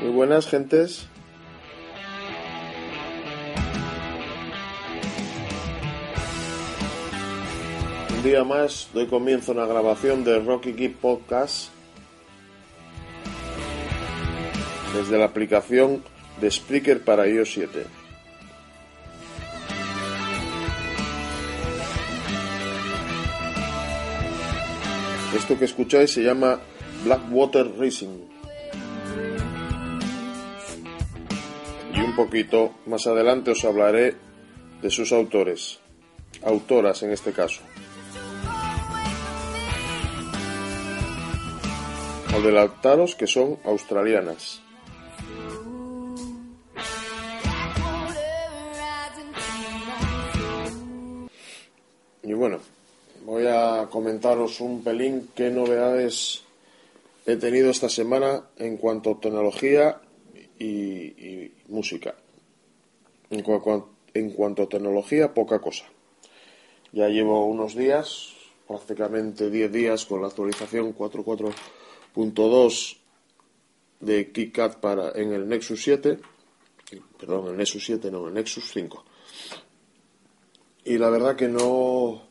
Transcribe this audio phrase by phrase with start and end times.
[0.00, 1.06] Muy buenas, gentes.
[8.16, 11.68] Un día más doy comienzo a una grabación de Rocky Geek Podcast
[14.94, 16.02] desde la aplicación
[16.40, 17.86] de Spreaker para iOS 7.
[25.36, 26.58] Esto que escucháis se llama
[27.04, 28.39] Blackwater Racing.
[32.20, 34.12] Poquito más adelante os hablaré
[34.82, 35.80] de sus autores,
[36.44, 37.62] autoras en este caso.
[42.28, 44.60] Adelantaros que son australianas.
[52.22, 52.58] Y bueno,
[53.24, 56.42] voy a comentaros un pelín qué novedades
[57.24, 60.02] he tenido esta semana en cuanto a tecnología
[60.60, 62.14] y, y música.
[63.30, 65.86] En, cua- en cuanto a tecnología, poca cosa.
[66.92, 68.28] Ya llevo unos días,
[68.68, 72.96] prácticamente 10 días, con la actualización 4.4.2
[74.00, 76.18] de KitKat para, en el Nexus 7.
[77.18, 79.04] Perdón, el Nexus 7, no, el Nexus 5.
[80.86, 82.22] Y la verdad que no,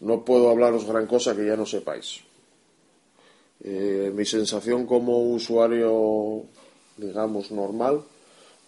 [0.00, 2.20] no puedo hablaros gran cosa que ya no sepáis.
[3.62, 6.44] Eh, mi sensación como usuario,
[6.96, 8.02] digamos, normal,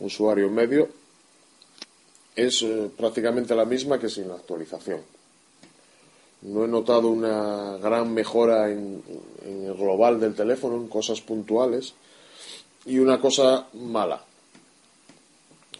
[0.00, 0.88] usuario medio,
[2.34, 5.00] es eh, prácticamente la misma que sin la actualización.
[6.42, 9.02] No he notado una gran mejora en,
[9.44, 11.94] el global del teléfono, en cosas puntuales,
[12.84, 14.22] y una cosa mala.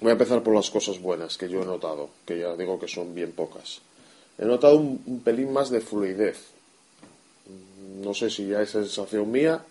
[0.01, 2.89] Voy a empezar por las cosas buenas que yo he notado, que ya digo que
[2.89, 3.81] son bien pocas.
[4.39, 6.39] He notado un, un pelín más de fluidez.
[8.03, 9.65] No sé si ya es sensación mía,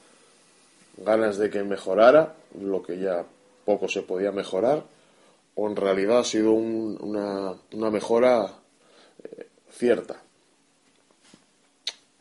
[0.97, 3.25] ganas de que mejorara, lo que ya
[3.65, 4.83] poco se podía mejorar,
[5.55, 8.59] o en realidad ha sido un- una, una mejora
[9.23, 10.21] eh, cierta.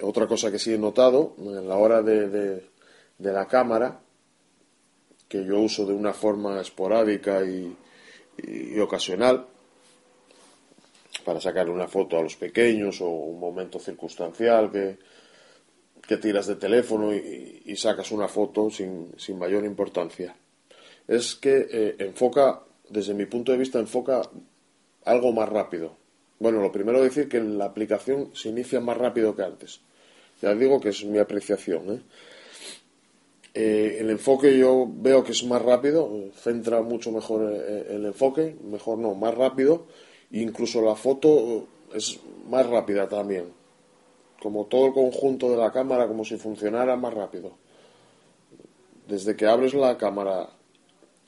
[0.00, 2.64] Otra cosa que sí he notado, en la hora de,
[3.18, 4.00] la cámara,
[5.28, 7.76] que yo uso de una forma esporádica y,
[8.38, 9.46] y ocasional,
[11.24, 14.98] para sacar una foto a los pequeños o un momento circunstancial que,
[16.06, 20.34] que tiras de teléfono y, sacas una foto sin, sin mayor importancia.
[21.08, 24.22] Es que eh, enfoca, desde mi punto de vista, enfoca
[25.04, 25.96] algo más rápido.
[26.38, 29.80] Bueno, lo primero decir que la aplicación se inicia más rápido que antes.
[30.40, 31.94] Ya digo que es mi apreciación.
[31.94, 32.00] ¿eh?
[33.54, 38.56] Eh, el enfoque yo veo que es más rápido, centra mucho mejor eh, el enfoque,
[38.64, 39.86] mejor no, más rápido,
[40.32, 42.18] incluso la foto es
[42.50, 43.44] más rápida también,
[44.44, 47.52] como todo el conjunto de la cámara, como si funcionara más rápido.
[49.08, 50.50] Desde que abres la cámara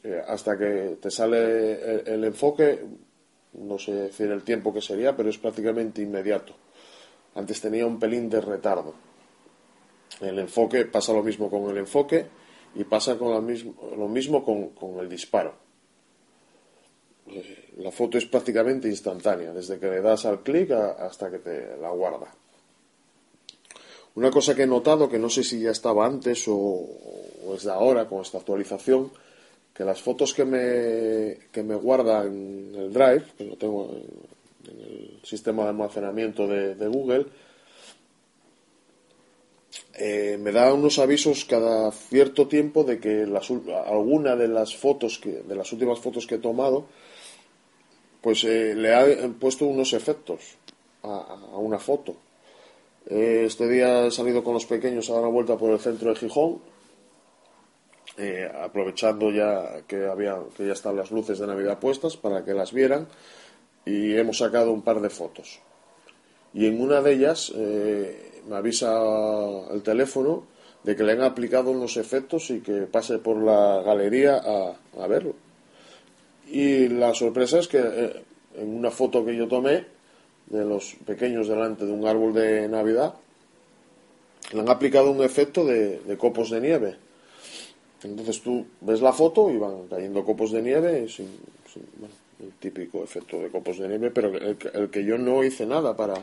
[0.05, 2.79] eh, hasta que te sale el, enfoque,
[3.55, 6.53] no sé decir el tiempo que sería, pero es prácticamente inmediato.
[7.37, 8.93] Antes tenía un pelín de retardo.
[10.21, 12.27] El enfoque pasa lo mismo con el enfoque
[12.75, 15.55] y pasa con la mismo, lo mismo con, el disparo.
[17.29, 21.79] Eh, La foto es prácticamente instantánea, desde que le das al clic hasta que te
[21.79, 22.31] la guarda.
[24.17, 26.89] Una cosa que he notado, que no sé si ya estaba antes o,
[27.55, 29.13] es de ahora con esta actualización,
[29.75, 34.71] que las fotos que me, que me guarda en el Drive, que lo tengo en,
[34.71, 37.27] el sistema de almacenamiento de, Google,
[39.95, 43.29] eh, me da unos avisos cada cierto tiempo de que
[43.87, 46.87] alguna de las fotos que, de las últimas fotos que he tomado,
[48.23, 50.57] pues eh, le han puesto unos efectos
[51.03, 52.17] a una foto.
[53.09, 56.11] Eh, este día he salido con los pequeños a dar una vuelta por el centro
[56.11, 56.61] de Gijón,
[58.19, 62.55] eh, aprovechando ya que había que ya están las luces de Navidad puestas para que
[62.55, 63.07] las vieran
[63.85, 65.61] y hemos sacado un par de fotos.
[66.53, 68.99] Y en una de ellas eh, me avisa
[69.71, 70.45] el teléfono
[70.83, 75.35] de que le han aplicado unos efectos y que pase por la galería a, verlo.
[76.49, 78.25] Y la sorpresa es que eh,
[78.57, 79.85] en una foto que yo tomé
[80.47, 83.15] de los pequeños delante de un árbol de Navidad,
[84.53, 86.97] le han aplicado un efecto de, copos de nieve.
[88.03, 91.27] Entonces tú ves la foto y van cayendo copos de nieve, sin,
[91.73, 95.19] sin- bueno, el típico efecto de copos de nieve, pero el, que- el que yo
[95.19, 96.15] no hice nada para,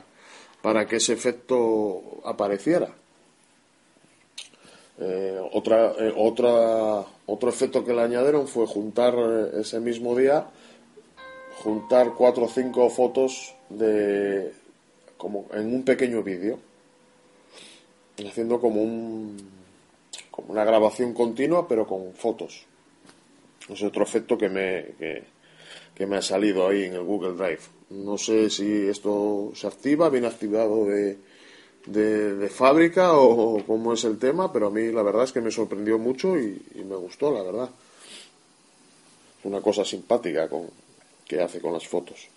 [0.62, 2.90] para que ese efecto apareciera.
[5.00, 10.46] Eh, otra, eh, otra, otro efecto que le añadieron fue juntar eh, ese mismo día,
[11.58, 14.54] juntar cuatro o cinco fotos de
[15.18, 16.60] como en un pequeño vídeo,
[18.28, 19.38] haciendo como un
[20.34, 22.66] como una grabación continua, pero con fotos.
[23.70, 25.24] Es otro efecto que me,
[25.96, 27.62] que, me ha salido ahí en el Google Drive.
[27.92, 31.18] No sé si esto se activa, viene activado de,
[31.86, 35.52] de, fábrica o, cómo es el tema, pero a mí la verdad es que me
[35.52, 37.70] sorprendió mucho y, me gustó, la verdad.
[39.44, 40.68] Una cosa simpática con,
[41.34, 42.28] que hace con las fotos.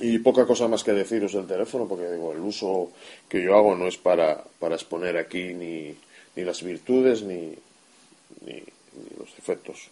[0.00, 2.90] Y poca cosa más que deciros del teléfono, porque digo, el uso
[3.28, 5.94] que yo hago no es para, para exponer aquí ni,
[6.36, 7.54] ni las virtudes ni,
[8.44, 8.62] ni,
[9.18, 9.88] los defectos.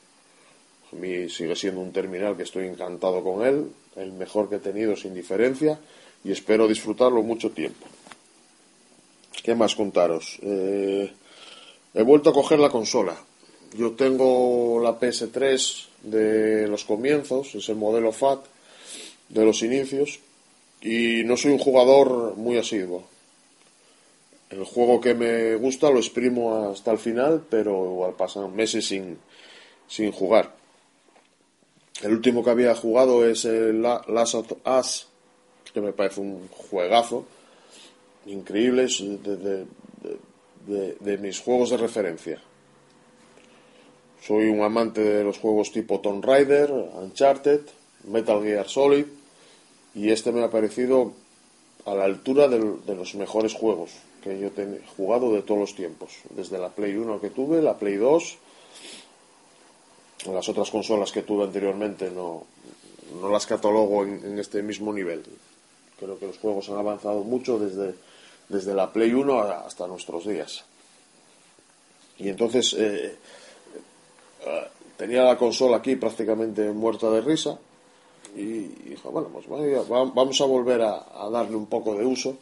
[0.92, 4.60] A mí sigue siendo un terminal que estoy encantado con él, el mejor que he
[4.60, 5.78] tenido sin diferencia,
[6.24, 7.86] y espero disfrutarlo mucho tiempo.
[9.42, 10.38] ¿Qué más contaros?
[10.42, 11.12] Eh,
[11.94, 13.16] he vuelto a coger la consola.
[13.74, 18.44] Yo tengo la PS3 de los comienzos, es el modelo FAT
[19.28, 20.20] de los inicios,
[20.82, 23.04] y no soy un jugador muy asiduo
[24.50, 29.18] el juego que me gusta lo exprimo hasta el final, pero igual pasan meses sin,
[29.88, 30.54] sin jugar.
[32.02, 35.08] El último que había jugado es el Last of Us,
[35.72, 37.24] que me parece un juegazo,
[38.26, 39.66] increíble, es de,
[41.00, 42.40] de, mis juegos de referencia.
[44.26, 47.60] Soy un amante de los juegos tipo Tomb Raider, Uncharted,
[48.08, 49.06] Metal Gear Solid,
[49.94, 51.12] y este me ha parecido
[51.84, 53.92] a la altura de los mejores juegos
[54.24, 56.10] que yo he jugado de todos los tiempos.
[56.30, 58.38] Desde la Play 1 que tuve, la Play 2,
[60.32, 62.46] las otras consolas que tuve anteriormente no,
[63.30, 65.22] las catalogo en, este mismo nivel.
[66.00, 67.94] Creo que los juegos han avanzado mucho desde,
[68.48, 70.64] desde la Play 1 hasta nuestros días.
[72.18, 73.16] Y entonces eh,
[74.96, 77.58] tenía la consola aquí prácticamente muerta de risa
[78.34, 78.60] y
[78.90, 79.46] dije, bueno, pues
[79.88, 82.36] vamos a volver a darle un poco de uso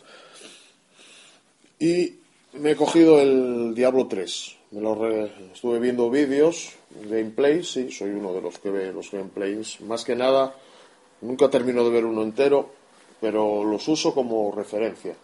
[1.79, 2.15] y
[2.55, 4.57] me he cogido el Diablo 3.
[4.73, 6.73] Me lo Estuve viendo vídeos,
[7.09, 9.81] gameplays, sí, soy uno de los que ve los gameplays.
[9.83, 10.55] Más que nada,
[11.21, 12.71] nunca termino de ver uno entero,
[13.21, 15.15] pero los uso como referencia.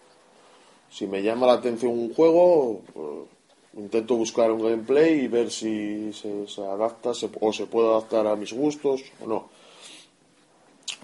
[0.91, 3.29] Si me llama la atención un juego, pues,
[3.75, 8.53] intento buscar un gameplay y ver si se, adapta o se puede adaptar a mis
[8.53, 9.49] gustos o no.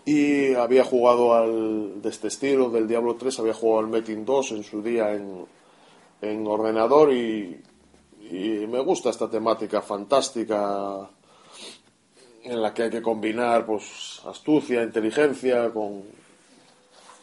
[0.05, 4.53] Y había jugado al, de este estilo, del Diablo 3, había jugado al Metin 2
[4.53, 5.47] en su día en,
[6.23, 7.63] en ordenador y,
[8.29, 11.09] me gusta esta temática fantástica
[12.43, 16.03] en la que hay que combinar pues astucia, inteligencia con,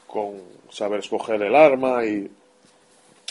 [0.08, 2.32] con saber escoger el arma y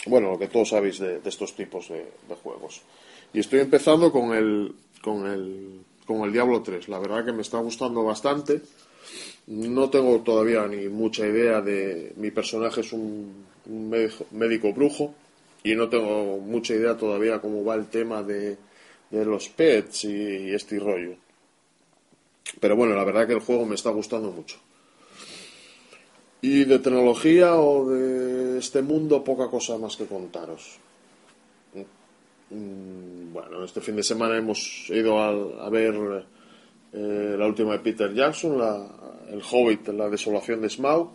[0.06, 2.06] bueno, lo que todos sabéis de, estos tipos de,
[2.43, 2.82] juegos.
[3.32, 6.88] Y estoy empezando con el, con el, con el Diablo 3.
[6.88, 8.62] La verdad que me está gustando bastante.
[9.46, 12.12] No tengo todavía ni mucha idea de...
[12.16, 13.44] Mi personaje es un,
[14.32, 15.14] médico, brujo
[15.62, 18.56] y no tengo mucha idea todavía cómo va el tema de,
[19.10, 21.14] los pets y, este rollo.
[22.60, 24.56] Pero bueno, la verdad que el juego me está gustando mucho.
[26.40, 30.78] Y de tecnología o de este mundo, poca cosa más que contaros.
[32.50, 36.26] Mm, bueno, este fin de semana hemos ido a, ver
[36.93, 38.87] eh, la última de Peter Jackson, la,
[39.31, 41.10] el Hobbit, la desolación de Smaug.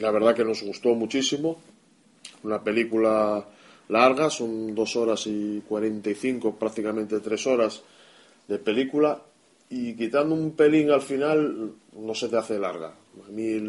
[0.00, 1.58] La verdad que nos gustó muchísimo.
[2.42, 3.44] Una película
[3.88, 7.82] larga, son dos horas y cuarenta y cinco, prácticamente tres horas
[8.46, 9.22] de película.
[9.70, 12.94] Y quitando un pelín al final, no se te hace larga.
[13.26, 13.60] A mí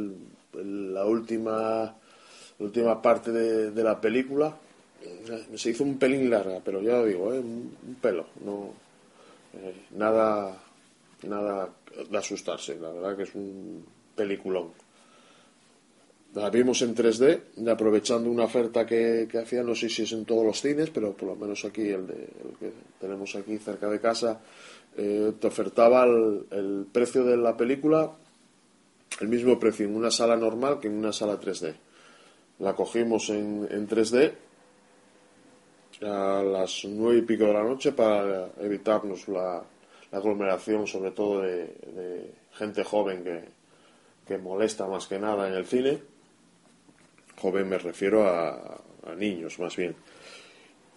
[0.53, 1.95] la última,
[2.59, 4.55] la última parte de, la película
[5.55, 7.39] se hizo un pelín larga, pero ya lo digo, ¿eh?
[7.39, 8.27] un, pelo.
[8.43, 8.73] No,
[9.53, 10.57] eh, nada,
[11.23, 11.69] nada
[12.09, 12.77] de asustarse.
[12.77, 13.85] La verdad que es un
[14.15, 14.71] peliculón.
[16.35, 20.25] La vimos en 3D, aprovechando una oferta que, que hacía, no sé si es en
[20.25, 22.27] todos los cines, pero por lo menos aquí, el, de,
[22.59, 24.39] que tenemos aquí cerca de casa,
[24.95, 28.11] eh, te ofertaba el, precio de la película,
[29.21, 31.73] el mismo precio en una sala normal que en una sala 3D.
[32.59, 34.33] La cogimos en, en 3D
[36.01, 39.63] a las nueve y pico de la noche para evitarnos la,
[40.11, 45.99] la aglomeración, sobre todo de, gente joven que, molesta más que nada en el cine.
[47.37, 48.79] Joven me refiero a,
[49.17, 49.95] niños, más bien.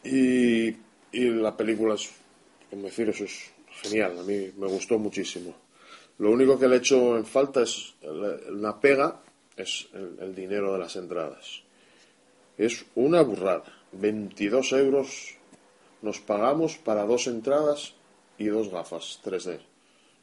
[0.04, 0.76] Y,
[1.12, 2.10] la película es,
[2.70, 3.50] como decir, eso es
[3.82, 5.54] genial, a mí me gustó muchísimo.
[6.18, 7.94] Lo único que le echo en falta es
[8.50, 9.20] la pega,
[9.56, 11.62] es el, dinero de las entradas.
[12.58, 13.64] Es una burrada.
[13.92, 15.36] 22 euros
[16.00, 17.94] nos pagamos para dos entradas
[18.38, 19.60] y dos gafas 3D.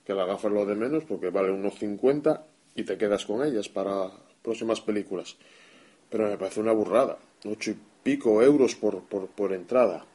[0.05, 2.45] Que la gafa es lo de menos porque vale unos 50
[2.75, 5.35] y te quedas con ellas para próximas películas.
[6.09, 7.17] Pero me parece una burrada.
[7.45, 10.05] Ocho y pico euros por, por, entrada.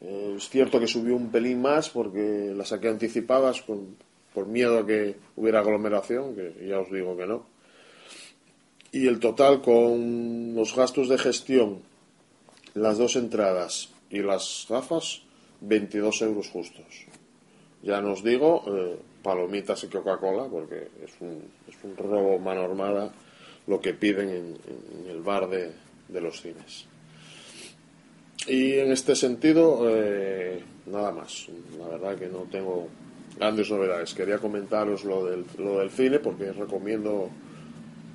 [0.00, 3.96] Eh, es cierto que subió un pelín más porque la saqué anticipadas con,
[4.34, 7.57] por miedo a que hubiera aglomeración, que ya os digo que no.
[8.92, 11.80] Y el total con los gastos de gestión,
[12.74, 15.22] las dos entradas y las gafas,
[15.60, 17.06] 22 euros justos.
[17.82, 23.12] Ya nos digo, eh, palomitas y Coca-Cola, porque es un, es un robo mano armada
[23.66, 24.56] lo que piden en,
[25.08, 25.72] el bar de,
[26.08, 26.86] de, los cines.
[28.46, 31.48] Y en este sentido, eh, nada más.
[31.78, 32.88] La verdad que no tengo
[33.36, 34.14] grandes novedades.
[34.14, 37.28] Quería comentaros lo del, lo del cine porque recomiendo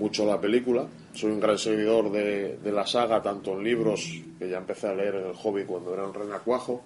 [0.03, 0.85] mucho la película.
[1.13, 4.05] Soy un gran seguidor de, la saga, tanto en libros,
[4.37, 6.83] que ya empecé a leer en el hobby cuando era un renacuajo,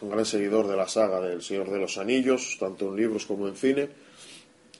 [0.00, 3.48] un gran seguidor de la saga del Señor de los Anillos, tanto en libros como
[3.48, 3.90] en cine.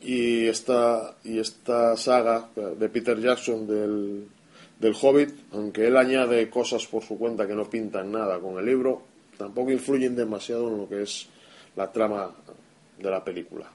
[0.01, 4.27] Y esta, y esta saga de Peter Jackson del,
[4.81, 8.65] del Hobbit, aunque él añade cosas por su cuenta que no pintan nada con el
[8.65, 9.03] libro,
[9.37, 11.29] tampoco influyen demasiado en lo que es
[11.77, 12.35] la trama
[12.99, 13.71] de la película.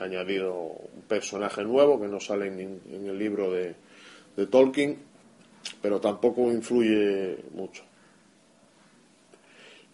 [0.00, 3.74] Añadido un personaje nuevo que no sale en, el libro de,
[4.50, 4.96] Tolkien,
[5.82, 7.84] pero tampoco influye mucho.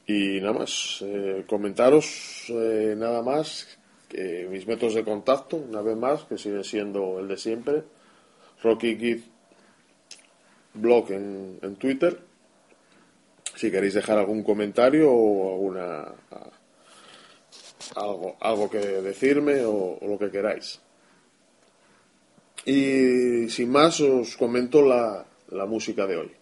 [0.06, 5.96] Y nada más, eh, comentaros eh, nada más que mis métodos de contacto, una vez
[5.96, 7.82] más, que sigue siendo el de siempre.
[8.62, 9.20] Rocky Kid
[10.75, 12.18] blog en, Twitter.
[13.54, 16.12] Si queréis dejar algún comentario o alguna
[17.94, 20.80] algo, algo que decirme o, lo que queráis.
[22.64, 26.32] Y sin más os comento la, la música de hoy.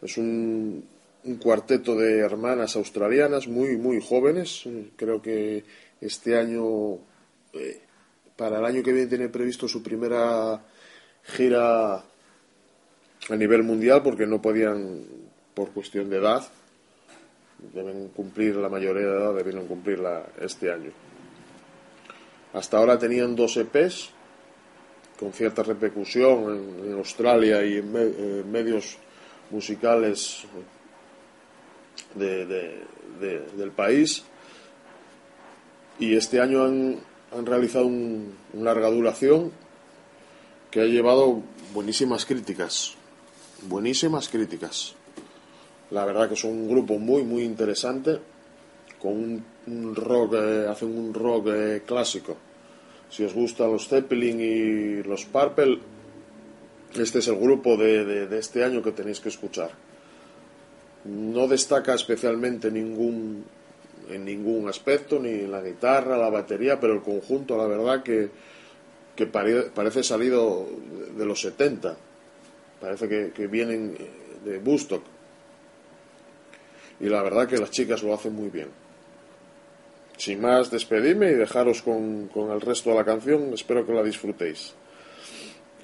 [0.00, 0.84] Es un,
[1.24, 4.64] un cuarteto de hermanas australianas muy, muy jóvenes.
[4.96, 5.64] Creo que
[6.00, 6.94] este año,
[7.52, 7.80] eh,
[8.36, 10.62] para el año que viene, tiene previsto su primera
[11.24, 15.04] gira a nivel mundial porque no podían,
[15.54, 16.46] por cuestión de edad,
[17.58, 20.90] deben cumplir la mayoría de edad, debieron cumplirla este año.
[22.52, 24.10] Hasta ahora tenían dos EPs
[25.18, 28.96] con cierta repercusión en, Australia y en, en medios
[29.50, 30.44] musicales
[32.14, 32.82] de, de,
[33.20, 34.24] de, del país
[35.98, 37.00] y este año han,
[37.36, 39.52] han realizado un, una larga duración
[40.70, 41.42] que ha llevado
[41.74, 42.94] buenísimas críticas,
[43.62, 44.94] buenísimas críticas.
[45.90, 48.18] La verdad que son un grupo muy muy interesante
[49.00, 52.36] con un, rock, eh, hacen un rock eh, clásico.
[53.08, 55.78] Si os gustan los Zeppelin y los Purple,
[56.94, 59.70] este es el grupo de, de, este año que tenéis que escuchar
[61.04, 63.44] no destaca especialmente ningún,
[64.10, 68.28] en ningún aspecto, ni la guitarra, la batería, pero el conjunto, la verdad que,
[69.16, 70.66] que pare, parece salido
[71.16, 71.96] de los 70,
[72.80, 73.96] parece que, que vienen
[74.44, 75.02] de Bustock.
[77.00, 78.68] Y la verdad que las chicas lo hacen muy bien.
[80.16, 83.52] Sin más, despedirme y dejaros con, con el resto de la canción.
[83.54, 84.74] Espero que la disfrutéis.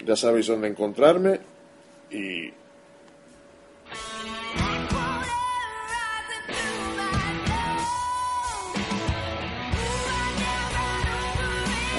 [0.05, 1.39] Ya sabéis dónde encontrarme
[2.11, 2.51] y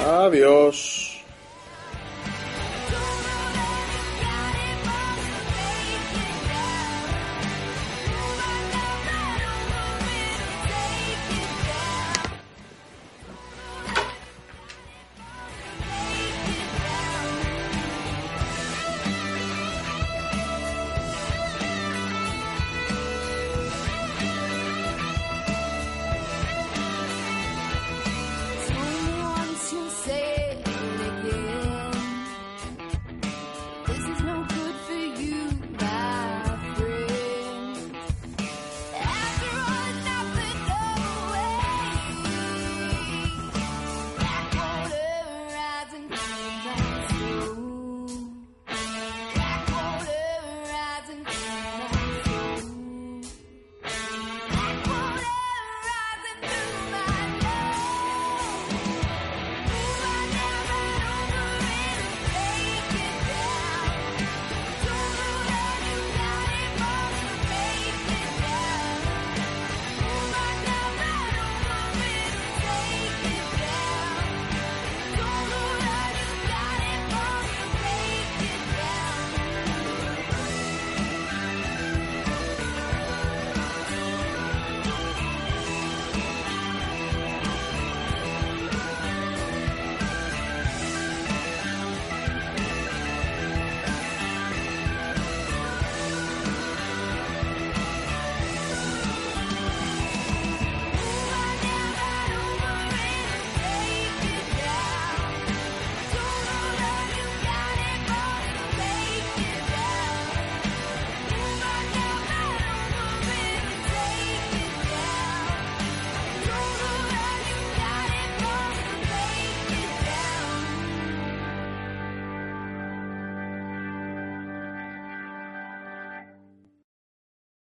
[0.07, 0.96] Adiós.